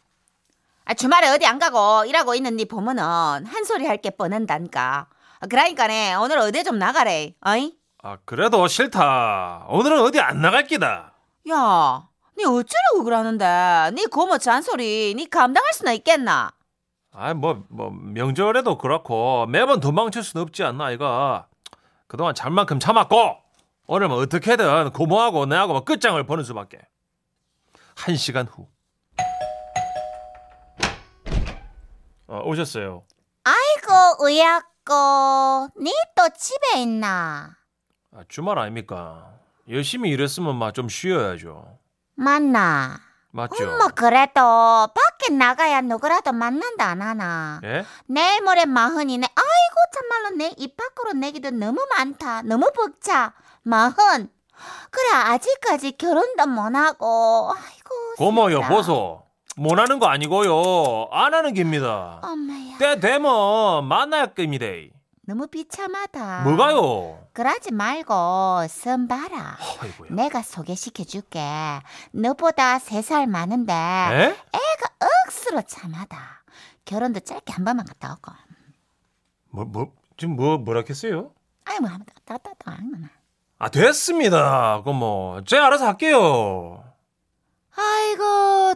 아, 0.84 0.94
주말에 0.94 1.28
어디 1.30 1.44
안 1.46 1.58
가고 1.58 2.04
일하고 2.04 2.34
있는 2.36 2.56
니 2.56 2.64
보면은 2.64 3.44
한 3.44 3.64
소리 3.64 3.86
할 3.86 3.96
게 4.00 4.10
뻔한다니까. 4.10 5.08
아, 5.40 5.46
그러니까네 5.48 6.14
오늘 6.14 6.38
어디 6.38 6.62
좀 6.62 6.78
나가래. 6.78 7.34
어이? 7.44 7.74
아 8.02 8.18
그래도 8.24 8.66
싫다. 8.68 9.66
오늘은 9.68 10.00
어디 10.00 10.20
안 10.20 10.40
나갈 10.40 10.64
기다. 10.66 11.14
야, 11.50 12.08
니 12.36 12.44
어쩌려고 12.44 13.04
그러는데? 13.04 13.90
니 13.94 14.06
고모 14.06 14.38
잔소리 14.38 15.14
니 15.16 15.28
감당할 15.30 15.72
수나 15.72 15.92
있겠나? 15.92 16.50
아뭐 17.12 17.64
뭐 17.68 17.90
명절에도 17.90 18.76
그렇고 18.78 19.46
매번 19.46 19.80
도망칠 19.80 20.22
수는 20.22 20.42
없지 20.42 20.64
않나 20.64 20.90
이가. 20.90 21.48
그동안 22.08 22.34
잘 22.34 22.50
만큼 22.50 22.78
참았고 22.78 23.36
오늘 23.86 24.08
뭐 24.08 24.18
어떻게든 24.18 24.90
고모하고 24.92 25.46
내하고 25.46 25.72
뭐 25.72 25.84
끝장을 25.84 26.22
보는 26.26 26.44
수밖에. 26.44 26.78
한 27.96 28.16
시간 28.16 28.46
후. 28.46 28.66
어, 32.28 32.42
오셨어요. 32.44 33.02
아이고 33.44 34.26
의약고 34.26 35.68
니 35.80 35.92
또 36.16 36.28
집에 36.36 36.80
있나 36.82 37.56
아, 38.12 38.24
주말 38.28 38.58
아닙니까? 38.58 39.35
열심히 39.70 40.10
일했으면 40.10 40.56
막 40.56 40.72
좀 40.72 40.88
쉬어야죠. 40.88 41.78
맞나 42.14 42.98
맞죠? 43.30 43.68
엄마 43.68 43.88
그래도 43.88 44.40
밖에 44.94 45.32
나가야 45.34 45.82
누구라도 45.82 46.32
만난다 46.32 46.86
안 46.86 47.02
하나 47.02 47.60
예? 47.64 47.84
내일 48.06 48.42
모레 48.42 48.64
마흔이네 48.64 49.26
아이고 49.26 49.76
참말로 49.94 50.36
내 50.36 50.54
입 50.56 50.76
밖으로 50.76 51.12
내기도 51.12 51.50
너무 51.50 51.86
많다 51.96 52.42
너무 52.42 52.70
벅차 52.74 53.34
마흔 53.62 53.92
그래 54.90 55.08
아직까지 55.12 55.98
결혼도 55.98 56.46
못 56.46 56.74
하고 56.74 57.52
아이고 57.54 57.94
고모 58.16 58.48
슬프다. 58.48 58.64
여보소. 58.66 59.22
못 59.58 59.78
하는 59.78 59.98
거 59.98 60.06
아니고요. 60.06 61.08
안 61.12 61.34
하는 61.34 61.54
겁니다. 61.54 62.20
엄마야 62.22 62.78
때 62.78 63.00
되면 63.00 63.84
만나야 63.86 64.26
겁니다. 64.26 64.64
너무 65.26 65.46
비참하다 65.48 66.42
뭐가요? 66.44 67.26
그러지 67.32 67.72
말고 67.72 68.66
선 68.68 69.08
봐라 69.08 69.56
아이고야. 69.80 70.10
내가 70.12 70.42
소개시켜 70.42 71.04
줄게 71.04 71.40
너보다 72.12 72.78
세 72.78 73.02
살 73.02 73.26
많은데 73.26 73.72
에? 73.72 74.36
억수로 75.26 75.62
참하다 75.62 76.16
결혼도 76.84 77.20
짧게 77.20 77.52
한 77.52 77.64
번만 77.64 77.84
갔다 77.86 78.12
오고 78.14 78.32
뭐, 79.50 79.64
뭐, 79.64 79.92
지금 80.16 80.36
뭐, 80.36 80.58
뭐라 80.58 80.82
했어요? 80.88 81.32
아이 81.64 81.80
뭐 81.80 81.88
한번 81.90 82.06
갔다 82.14 82.34
왔다 82.34 82.50
왔다 82.50 82.82
아, 83.58 83.68
됐습니다. 83.70 84.82
그럼 84.82 84.98
뭐, 84.98 85.42
제가 85.44 85.66
알아서 85.66 85.86
할게요. 85.86 86.84
아이고 87.74 88.74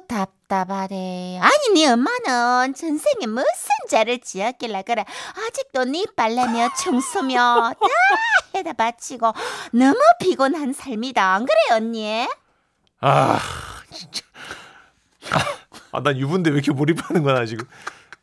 답답하대. 0.51 1.39
아니 1.41 1.75
네 1.75 1.89
엄마는 1.89 2.75
전생에 2.75 3.27
무슨 3.29 3.69
죄를 3.89 4.19
지었길래 4.19 4.83
그래 4.83 5.05
아직도 5.47 5.85
네 5.85 6.05
빨래며 6.17 6.71
청소며 6.77 7.73
다 7.81 7.87
해다 8.57 8.73
바치고 8.73 9.33
너무 9.73 9.99
피곤한 10.21 10.73
삶이다. 10.73 11.35
안 11.35 11.47
그래 11.47 11.77
언니? 11.77 12.29
아, 13.01 13.39
진짜. 13.93 14.25
아, 15.93 16.03
난 16.03 16.19
유부인데 16.19 16.51
왜 16.51 16.57
이렇게 16.57 16.73
몰입하는 16.73 17.23
거야, 17.23 17.47
지금. 17.47 17.67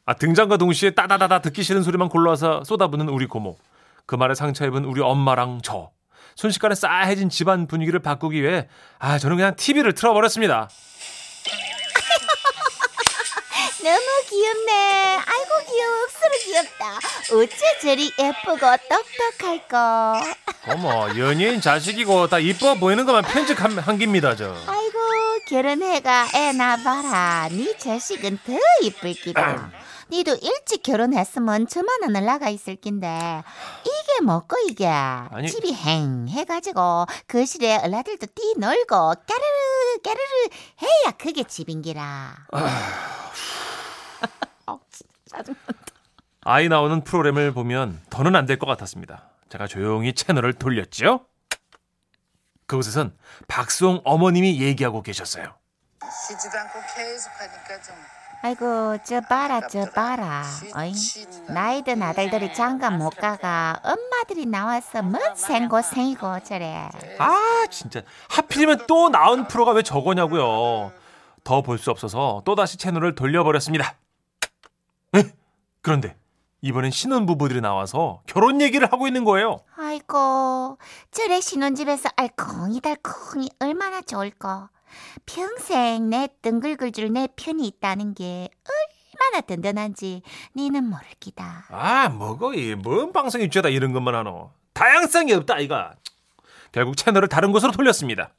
아, 0.06 0.14
등장과 0.14 0.58
동시에 0.58 0.92
따다다다 0.92 1.40
듣기 1.40 1.64
싫은 1.64 1.82
소리만 1.82 2.10
골라서 2.10 2.64
쏟아부는 2.64 3.10
우리 3.10 3.26
고모. 3.26 3.58
그 4.06 4.16
말에 4.16 4.36
상처 4.36 4.66
입은 4.66 4.86
우리 4.86 5.02
엄마랑 5.02 5.62
저. 5.64 5.92
순식간에 6.36 6.76
싸해진 6.76 7.30
집안 7.30 7.66
분위기를 7.66 8.00
바꾸기 8.00 8.44
위해, 8.44 8.68
아, 9.00 9.18
저는 9.18 9.38
그냥 9.38 9.56
TV를 9.56 9.94
틀어버렸습니다. 9.96 10.70
귀엽네. 14.42 15.18
아이고. 15.18 15.48
억수로 16.04 16.32
귀엽다. 16.44 17.00
어째 17.34 17.80
저리 17.82 18.12
예쁘고 18.20 18.60
똑똑할까. 19.40 20.22
어머, 20.70 21.08
연예인 21.18 21.60
자식이고 21.60 22.28
다 22.28 22.38
이뻐 22.40 22.76
보이는 22.76 23.06
것만 23.06 23.24
편집한 23.24 23.78
한깁니다, 23.80 24.36
저. 24.36 24.56
아이고 24.68 24.98
결혼해가 25.48 26.30
애 26.36 26.52
낳아봐라. 26.54 27.50
네 27.52 27.76
자식은 27.78 28.40
더 28.46 28.54
이쁠 28.84 29.14
기다. 29.14 29.72
니도 30.10 30.38
일찍 30.42 30.84
결혼했으면 30.84 31.68
저만 31.68 32.04
하늘 32.04 32.24
나가 32.24 32.48
있을 32.48 32.78
낀데 32.78 33.44
이게 33.82 34.22
뭐고 34.24 34.56
이게 34.70 34.90
집이 35.50 35.74
행 35.74 36.28
해가지고 36.30 37.06
거실에 37.28 37.78
얼라들도 37.84 38.28
뛰 38.34 38.54
놀고 38.58 38.88
까르르 38.96 39.98
까르르 40.02 40.50
해야 40.82 41.12
그게 41.18 41.44
집인기라. 41.44 42.38
아 42.54 43.30
이 46.64 46.70
나오는 46.70 47.04
프로그램을 47.04 47.52
보면 47.54 48.02
더는 48.10 48.36
안 48.36 48.46
될 48.46 48.58
것 48.58 48.66
같았습니다. 48.66 49.30
제가 49.50 49.68
조용히 49.68 50.14
채널을 50.14 50.54
돌렸죠. 50.54 51.26
그곳에선 52.68 53.16
박수홍 53.48 54.02
어머님이 54.04 54.62
얘기하고 54.62 55.02
계셨어요. 55.02 55.56
쉬지도 56.28 56.58
않고 56.58 56.80
계속 56.96 57.32
하니까 57.40 57.82
좀 57.82 57.96
아이고 58.44 58.98
저 59.04 59.20
봐라 59.22 59.68
저 59.68 59.90
봐라 59.92 60.44
어이 60.76 60.94
나이든 61.50 62.02
아들들이 62.04 62.54
장가 62.54 62.92
못 62.92 63.16
가가 63.16 63.82
엄마들이 63.84 64.46
나와서 64.46 65.02
뭔 65.02 65.36
생고생이고 65.36 66.44
저래 66.44 66.88
아 67.20 67.66
진짜 67.72 68.02
하필이면 68.30 68.86
또 68.88 69.10
나온 69.10 69.48
프로가 69.48 69.72
왜 69.72 69.82
저거냐고요. 69.82 70.92
더 71.44 71.62
볼 71.62 71.78
수 71.80 71.90
없어서 71.92 72.42
또 72.46 72.56
다시 72.56 72.78
채널을 72.78 73.16
돌려버렸습니다. 73.16 73.96
에? 75.18 75.34
그런데 75.82 76.16
이번엔 76.62 76.92
신혼부부들이 76.92 77.62
나와서 77.62 78.22
결혼 78.28 78.62
얘기를 78.62 78.92
하고 78.92 79.08
있는 79.08 79.24
거예요. 79.24 79.58
아이고 79.78 80.78
저래 81.12 81.40
신혼집에서 81.40 82.10
알콩이달콩이 82.16 83.50
얼마나 83.60 84.02
좋을까 84.02 84.70
평생 85.26 86.10
내 86.10 86.28
뜬글글 86.42 86.92
줄 86.92 87.12
내 87.12 87.28
편이 87.36 87.66
있다는 87.68 88.14
게 88.14 88.50
얼마나 89.20 89.42
든든한지 89.42 90.22
니는 90.56 90.84
모를 90.86 91.06
기다 91.20 91.66
아 91.70 92.10
뭐고 92.10 92.54
이뭔 92.54 93.12
방송이 93.14 93.50
죄다 93.50 93.70
이런 93.70 93.94
것만 93.94 94.14
하노. 94.16 94.52
다양성이 94.74 95.34
없다 95.34 95.60
이가. 95.60 95.96
결국 96.72 96.98
채널을 96.98 97.28
다른 97.28 97.52
곳으로 97.52 97.72
돌렸습니다. 97.72 98.32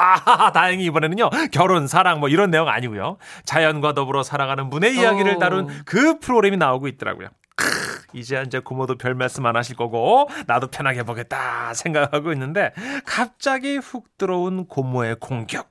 아, 0.00 0.52
다행히 0.52 0.84
이번에는요, 0.86 1.28
결혼, 1.52 1.86
사랑, 1.86 2.20
뭐 2.20 2.28
이런 2.28 2.50
내용 2.50 2.68
아니고요. 2.68 3.18
자연과 3.44 3.92
더불어 3.92 4.22
살아가는 4.22 4.70
분의 4.70 4.94
이야기를 4.96 5.36
오. 5.36 5.38
다룬 5.38 5.68
그 5.84 6.18
프로그램이 6.18 6.56
나오고 6.56 6.88
있더라고요. 6.88 7.28
크, 7.56 7.66
이제 8.14 8.42
이제 8.46 8.60
고모도 8.60 8.96
별 8.96 9.14
말씀 9.14 9.44
안 9.44 9.56
하실 9.56 9.76
거고, 9.76 10.28
나도 10.46 10.68
편하게 10.68 11.02
보겠다 11.02 11.74
생각하고 11.74 12.32
있는데, 12.32 12.72
갑자기 13.04 13.76
훅 13.76 14.16
들어온 14.16 14.66
고모의 14.66 15.16
공격. 15.20 15.68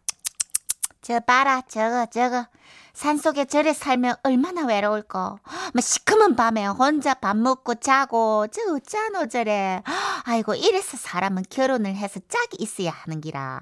저 1.02 1.20
봐라 1.22 1.62
저거 1.68 2.06
저거 2.06 2.46
산속에 2.94 3.46
저래 3.46 3.74
살면 3.74 4.18
얼마나 4.24 4.66
외로울까 4.66 5.38
뭐 5.74 5.82
시커먼 5.82 6.36
밤에 6.36 6.68
혼자 6.68 7.16
밥 7.16 7.36
먹고 7.36 7.76
자고 7.76 8.46
저 8.52 8.62
어쩌노 8.76 9.28
저래 9.28 9.82
아이고 10.26 10.54
이래서 10.54 10.98
사람은 10.98 11.46
결혼을 11.50 11.96
해서 11.96 12.20
짝이 12.28 12.58
있어야 12.60 12.92
하는 12.92 13.22
기라 13.22 13.62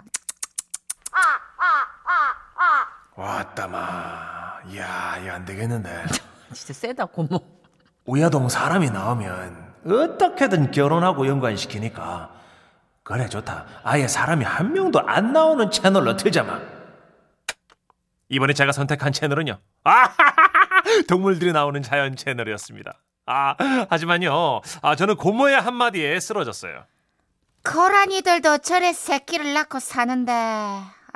왔다마. 3.17 4.61
이야, 4.69 5.17
이거 5.21 5.31
안 5.33 5.43
되겠는데. 5.43 6.05
진짜 6.53 6.73
세다 6.73 7.05
고모. 7.05 7.39
우야동 8.05 8.47
사람이 8.47 8.91
나오면 8.91 9.73
어떻게든 9.85 10.71
결혼하고 10.71 11.27
연관시키니까. 11.27 12.31
그래 13.03 13.27
좋다. 13.27 13.65
아예 13.83 14.07
사람이 14.07 14.45
한 14.45 14.71
명도 14.73 14.99
안 15.07 15.33
나오는 15.33 15.69
채널로 15.71 16.15
틀자마. 16.15 16.59
이번에 18.29 18.53
제가 18.53 18.71
선택한 18.71 19.13
채널은요. 19.13 19.57
아 19.85 20.09
동물들이 21.07 21.53
나오는 21.53 21.81
자연 21.81 22.15
채널이었습니다. 22.15 22.93
아 23.25 23.55
하지만요. 23.89 24.61
아 24.81 24.95
저는 24.95 25.15
고모의 25.15 25.59
한마디에 25.59 26.19
쓰러졌어요. 26.19 26.83
고라니들도 27.63 28.59
저래 28.59 28.93
새끼를 28.93 29.53
낳고 29.53 29.79
사는데 29.79 30.33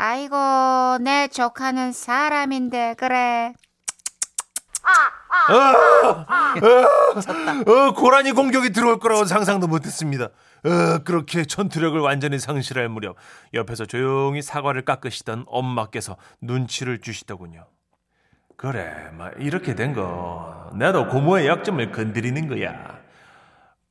아이고 0.03 0.97
내 1.03 1.27
조카는 1.27 1.91
사람인데 1.91 2.95
그래 2.97 3.53
어, 7.67 7.93
고라니 7.93 8.31
공격이 8.31 8.71
들어올 8.71 8.97
거라고 8.97 9.25
상상도 9.25 9.67
못했습니다. 9.67 10.25
어, 10.25 11.03
그렇게 11.05 11.45
전투력을 11.45 11.99
완전히 11.99 12.39
상실할 12.39 12.89
무렵 12.89 13.15
옆에서 13.53 13.85
조용히 13.85 14.41
사과를 14.41 14.85
깎으시던 14.85 15.45
엄마께서 15.45 16.17
눈치를 16.41 17.01
주시더군요. 17.01 17.67
그래, 18.57 19.11
막 19.13 19.33
이렇게 19.37 19.75
된 19.75 19.93
거, 19.93 20.71
나도 20.73 21.09
고모의 21.09 21.45
약점을 21.45 21.91
건드리는 21.91 22.47
거야. 22.47 22.99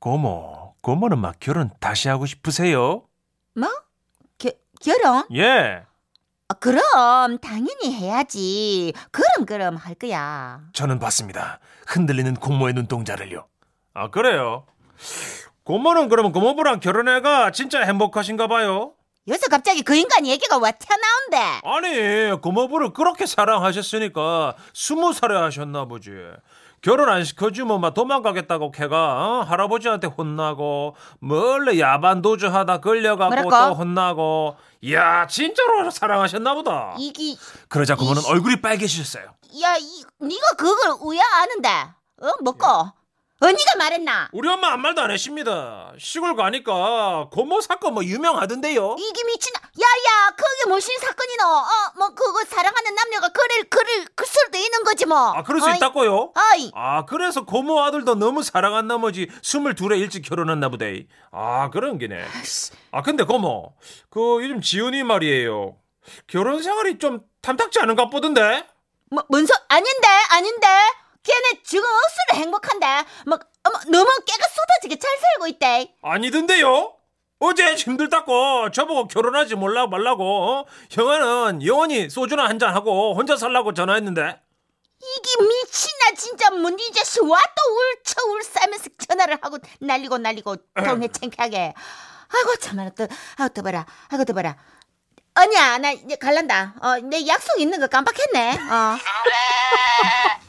고모, 0.00 0.74
고모는 0.82 1.18
막 1.18 1.36
결혼 1.38 1.70
다시 1.78 2.08
하고 2.08 2.26
싶으세요? 2.26 3.04
뭐? 3.54 3.68
겨, 4.38 4.50
결혼? 4.80 5.24
예, 5.34 5.84
아, 5.84 5.89
그럼 6.54 7.38
당연히 7.38 7.92
해야지. 7.94 8.92
그럼 9.10 9.46
그럼 9.46 9.76
할 9.76 9.94
거야. 9.94 10.60
저는 10.72 10.98
봤습니다. 10.98 11.60
흔들리는 11.86 12.34
고모의 12.34 12.74
눈동자를요. 12.74 13.46
아, 13.94 14.10
그래요? 14.10 14.66
고모는 15.64 16.08
그러면 16.08 16.32
고모부랑 16.32 16.80
결혼해가 16.80 17.52
진짜 17.52 17.80
행복하신가 17.82 18.46
봐요? 18.48 18.92
여기서 19.28 19.48
갑자기 19.48 19.82
그 19.82 19.94
인간 19.94 20.26
얘기가 20.26 20.58
왜 20.58 20.72
튀어나온대? 20.72 21.60
아니 21.64 22.40
고모부를 22.40 22.92
그렇게 22.92 23.26
사랑하셨으니까 23.26 24.56
스무 24.74 25.12
살에 25.12 25.36
하셨나 25.36 25.84
보지 25.84 26.10
결혼 26.82 27.08
안 27.10 27.24
시켜주면 27.24 27.80
막 27.80 27.92
도망가겠다고 27.94 28.70
걔가 28.70 28.96
어? 28.96 29.40
할아버지한테 29.42 30.06
혼나고 30.06 30.96
멀리 31.18 31.78
야반 31.80 32.22
도주하다 32.22 32.80
걸려가고 32.80 33.28
뭐랄까? 33.34 33.68
또 33.68 33.74
혼나고 33.74 34.56
이야 34.80 35.26
진짜로 35.26 35.90
사랑하셨나 35.90 36.54
보다 36.54 36.94
이기 36.98 37.38
그러자 37.68 37.96
이씨. 38.00 38.28
얼굴이 38.30 38.60
빨개지셨어요 38.62 39.24
야, 39.62 39.76
이 39.76 40.04
네가 40.20 40.46
그걸 40.56 40.96
왜 41.10 41.18
아는데? 41.20 41.68
어, 42.22 42.30
먹고. 42.42 42.66
언니가 43.42 43.74
말했나? 43.78 44.28
우리 44.32 44.48
엄마 44.48 44.68
아무 44.72 44.82
말도 44.82 45.00
안 45.00 45.10
했습니다 45.10 45.92
시골 45.98 46.36
가니까 46.36 47.28
고모 47.32 47.60
사건 47.62 47.94
뭐 47.94 48.04
유명하던데요 48.04 48.96
이기 48.98 49.24
미친. 49.24 49.52
야야, 49.80 50.30
그게 50.36 50.68
무슨 50.68 50.92
사건이노? 51.00 51.42
어, 51.44 51.92
뭐 51.96 52.08
그거 52.14 52.44
사랑하는 52.44 52.94
남녀가 52.94 53.28
그를 53.30 53.64
그를 53.70 54.04
그 54.14 54.26
수도 54.26 54.58
있는 54.58 54.84
거지 54.84 55.06
뭐. 55.06 55.16
아 55.32 55.42
그럴 55.42 55.60
수 55.62 55.68
어이, 55.68 55.76
있다고요? 55.76 56.32
어이, 56.34 56.70
아, 56.74 57.06
그래서 57.06 57.44
고모 57.46 57.82
아들도 57.82 58.14
너무 58.16 58.42
사랑한 58.42 58.86
나머지 58.86 59.28
스물 59.42 59.74
둘에 59.74 59.96
일찍 59.96 60.22
결혼했나 60.22 60.68
보대. 60.68 61.06
아, 61.32 61.70
그런 61.70 61.96
게네. 61.98 62.22
아, 62.90 63.02
근데 63.02 63.24
고모, 63.24 63.72
그 64.10 64.20
요즘 64.42 64.60
지훈이 64.60 65.02
말이에요. 65.02 65.76
결혼 66.26 66.62
생활이 66.62 66.98
좀 66.98 67.20
탐탁지 67.40 67.78
않은가 67.80 68.10
보던데? 68.10 68.66
뭐 69.10 69.24
뭔 69.30 69.46
소 69.46 69.54
아닌데 69.68 70.08
아닌데. 70.30 70.66
걔네 71.22 71.62
지금 71.64 71.84
억수로 71.84 72.40
행복한데. 72.42 72.86
뭐 73.26 73.38
어머, 73.64 73.78
너무 73.88 74.10
깨가 74.26 74.48
쏟아지게 74.48 74.96
잘 74.96 75.10
살고 75.18 75.46
있대. 75.48 75.94
아니던데요? 76.02 76.94
어제 77.42 77.74
힘들다고 77.74 78.70
저보고 78.70 79.08
결혼하지 79.08 79.54
몰라 79.54 79.86
말라고 79.86 80.24
어? 80.24 80.64
형아는 80.90 81.64
영원히 81.64 82.10
소주나 82.10 82.44
한잔 82.44 82.74
하고 82.74 83.14
혼자 83.14 83.34
살라고 83.34 83.72
전화했는데 83.72 84.20
이게 85.02 85.42
미친나 85.42 86.14
진짜 86.18 86.50
문이 86.50 86.92
자식 86.92 87.22
와또 87.22 87.54
울쳐 87.72 88.22
울싸면서 88.28 88.90
전화를 89.08 89.38
하고 89.40 89.56
날리고 89.80 90.18
날리고 90.18 90.56
동네 90.84 91.08
창피하게 91.08 91.72
아이고 92.28 92.56
참말로 92.60 92.90
또 92.90 93.08
아이고 93.38 93.54
또 93.54 93.62
봐라 93.62 93.86
아이고 94.10 94.24
또 94.26 94.34
봐라 94.34 94.58
아니야, 95.32 95.78
나 95.78 95.92
이제 95.92 96.16
갈란다. 96.16 96.74
어, 96.82 96.96
내 96.98 97.24
약속 97.26 97.60
있는 97.60 97.78
거 97.80 97.86
깜빡했네. 97.86 98.58
어. 98.68 98.96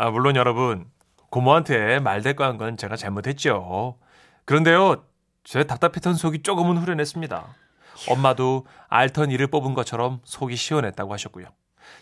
아, 0.00 0.10
물론 0.10 0.36
여러분, 0.36 0.86
고모한테 1.30 1.98
말대꾸 1.98 2.44
한 2.44 2.56
건 2.56 2.76
제가 2.76 2.94
잘못했죠. 2.94 3.98
그런데요, 4.44 5.02
제 5.42 5.64
답답했던 5.64 6.14
속이 6.14 6.42
조금은 6.42 6.76
후련했습니다. 6.76 7.44
엄마도 8.08 8.64
알턴 8.88 9.32
이를 9.32 9.48
뽑은 9.48 9.74
것처럼 9.74 10.20
속이 10.22 10.54
시원했다고 10.54 11.12
하셨고요. 11.12 11.46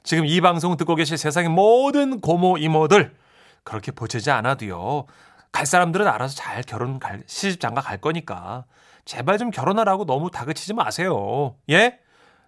지금 0.02 0.26
이 0.26 0.40
방송 0.42 0.76
듣고 0.76 0.94
계실 0.94 1.16
세상의 1.16 1.48
모든 1.48 2.20
고모 2.20 2.58
이모들 2.58 3.16
그렇게 3.64 3.92
보채지 3.92 4.30
않아도요. 4.30 5.06
갈 5.50 5.64
사람들은 5.64 6.06
알아서 6.06 6.34
잘 6.34 6.62
결혼 6.62 6.98
갈 6.98 7.22
시집 7.26 7.60
장가 7.60 7.80
갈 7.80 7.98
거니까 7.98 8.66
제발 9.06 9.38
좀 9.38 9.50
결혼하라고 9.50 10.04
너무 10.04 10.30
다그치지 10.30 10.74
마세요. 10.74 11.56
예? 11.70 11.98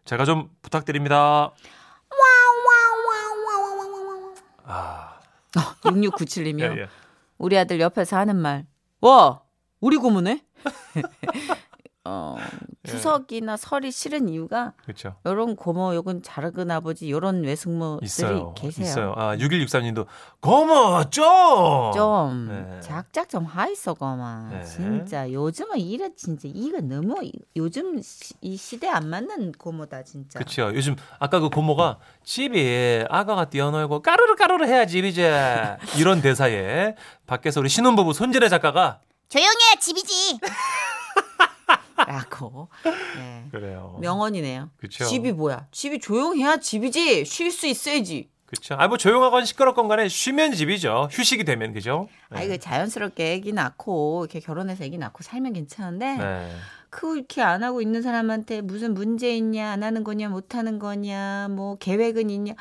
제가 0.04 0.26
좀 0.26 0.50
부탁드립니다. 0.61 1.52
아, 4.64 5.08
6697님이요. 5.52 6.76
예, 6.76 6.82
예. 6.82 6.88
우리 7.38 7.56
아들 7.58 7.80
옆에서 7.80 8.16
하는 8.16 8.37
말. 8.37 8.66
와, 9.00 9.42
우리 9.80 9.96
고모네? 9.96 10.44
어, 12.04 12.37
예. 12.38 12.38
추석이나 12.98 13.56
설이 13.56 13.90
싫은 13.90 14.28
이유가 14.28 14.72
그렇죠. 14.82 15.16
요런 15.26 15.56
고모, 15.56 15.94
요건 15.94 16.22
작은 16.22 16.70
아버지, 16.70 17.11
요런 17.11 17.42
외숙모들이 17.44 18.04
있어요. 18.06 18.54
계세요. 18.54 18.84
있어요. 18.87 19.14
아, 19.16 19.37
6163님도 19.37 20.06
고모 20.40 21.04
좀. 21.11 21.24
좀 21.94 22.48
네. 22.48 22.80
작작 22.80 23.28
좀 23.28 23.44
하이소 23.44 23.94
고마 23.94 24.48
네. 24.52 24.64
진짜 24.64 25.30
요즘은 25.30 25.78
이래 25.78 26.08
진짜 26.16 26.48
이거 26.52 26.80
너무 26.80 27.22
이- 27.22 27.32
요즘 27.56 28.00
시, 28.02 28.34
이 28.40 28.56
시대 28.56 28.88
안 28.88 29.08
맞는 29.08 29.52
고모다 29.52 30.02
진짜 30.04 30.38
그렇죠. 30.38 30.70
요즘 30.74 30.96
아까 31.18 31.40
그 31.40 31.48
고모가 31.48 31.98
집에 32.24 33.06
아가가 33.11 33.46
뛰어놀고 33.46 34.02
까르르 34.02 34.37
까르르 34.37 34.64
해야지 34.66 34.98
이제 34.98 35.76
이런 35.96 36.20
대사에 36.20 36.94
밖에서 37.26 37.61
우리 37.61 37.68
신혼부부 37.68 38.12
손진혜 38.12 38.48
작가가 38.48 39.00
조용해, 39.28 39.78
집이지. 39.80 40.38
라고 42.09 42.68
네. 43.16 43.44
그래요. 43.51 43.97
명언이네요 44.01 44.71
그쵸. 44.79 45.05
집이 45.05 45.33
뭐야 45.33 45.66
집이 45.71 46.01
조용해야 46.01 46.57
집이지 46.57 47.25
쉴 47.25 47.51
수 47.53 47.66
있어야지 47.66 48.31
그렇죠. 48.47 48.77
아뭐 48.79 48.97
조용하건 48.97 49.44
시끄럽건 49.44 49.88
간에 49.88 50.09
쉬면 50.09 50.53
집이죠. 50.55 51.09
휴식이 51.11 51.44
되면 51.44 51.75
그죠? 51.75 52.09
아 52.31 52.42
이거 52.42 52.57
자연스럽게 52.57 53.33
애기 53.35 53.53
낳고 53.53 54.25
이렇게 54.25 54.40
결혼해서 54.40 54.85
애기 54.85 54.97
낳고 54.97 55.23
살면 55.23 55.53
괜찮은데 55.53 56.16
네. 56.16 56.57
그렇게 56.90 57.42
안 57.42 57.62
하고 57.62 57.83
있는 57.83 58.03
사람한테 58.03 58.61
무슨 58.62 58.94
문제 58.94 59.37
있냐 59.37 59.70
안 59.70 59.83
하는 59.83 60.05
거냐 60.05 60.29
못 60.29 60.55
하는 60.55 60.79
거냐 60.79 61.48
뭐 61.51 61.77
계획은 61.77 62.31
있냐 62.31 62.55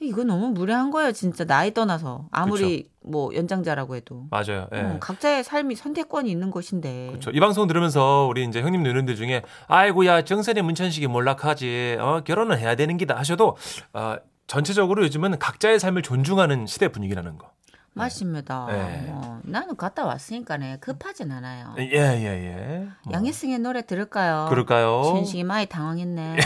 이거 0.00 0.24
너무 0.24 0.48
무례한 0.48 0.90
거예요 0.90 1.12
진짜 1.12 1.44
나이 1.44 1.74
떠나서 1.74 2.26
아무리 2.30 2.88
뭐 3.00 3.34
연장자라고 3.34 3.96
해도 3.96 4.26
맞아요. 4.30 4.66
예. 4.72 4.80
어, 4.80 4.98
각자의 5.00 5.44
삶이 5.44 5.76
선택권이 5.76 6.30
있는 6.30 6.50
것인데 6.50 7.08
그렇죠. 7.08 7.30
이 7.30 7.40
방송 7.40 7.66
들으면서 7.66 8.26
우리 8.28 8.44
이제 8.44 8.62
형님 8.62 8.82
누님들 8.82 9.16
중에 9.16 9.42
아이고야 9.68 10.22
정선의 10.22 10.62
문천식이 10.62 11.06
몰락하지 11.06 11.98
어, 12.00 12.22
결혼은 12.24 12.58
해야 12.58 12.74
되는 12.74 12.96
기다 12.96 13.16
하셔도 13.16 13.56
어, 13.92 14.16
전체적으로 14.46 15.02
요즘은 15.04 15.38
각자의 15.38 15.78
삶을 15.80 16.02
존중하는 16.02 16.66
시대 16.66 16.88
분위기라는 16.88 17.38
거. 17.38 17.50
맞습니다. 17.94 18.66
네. 18.70 19.06
어, 19.10 19.40
나는 19.44 19.76
갔다 19.76 20.04
왔으니까네 20.04 20.78
급하진 20.80 21.30
않아요. 21.32 21.74
예, 21.78 21.84
예, 21.92 22.24
예. 22.24 22.88
뭐. 23.04 23.12
양희승의 23.14 23.60
노래 23.60 23.82
들을까요? 23.82 24.46
그럴까요? 24.50 25.02
준식이 25.04 25.44
많이 25.44 25.66
당황했네. 25.66 26.36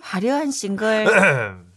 화려한 0.00 0.50
싱글 0.50 1.06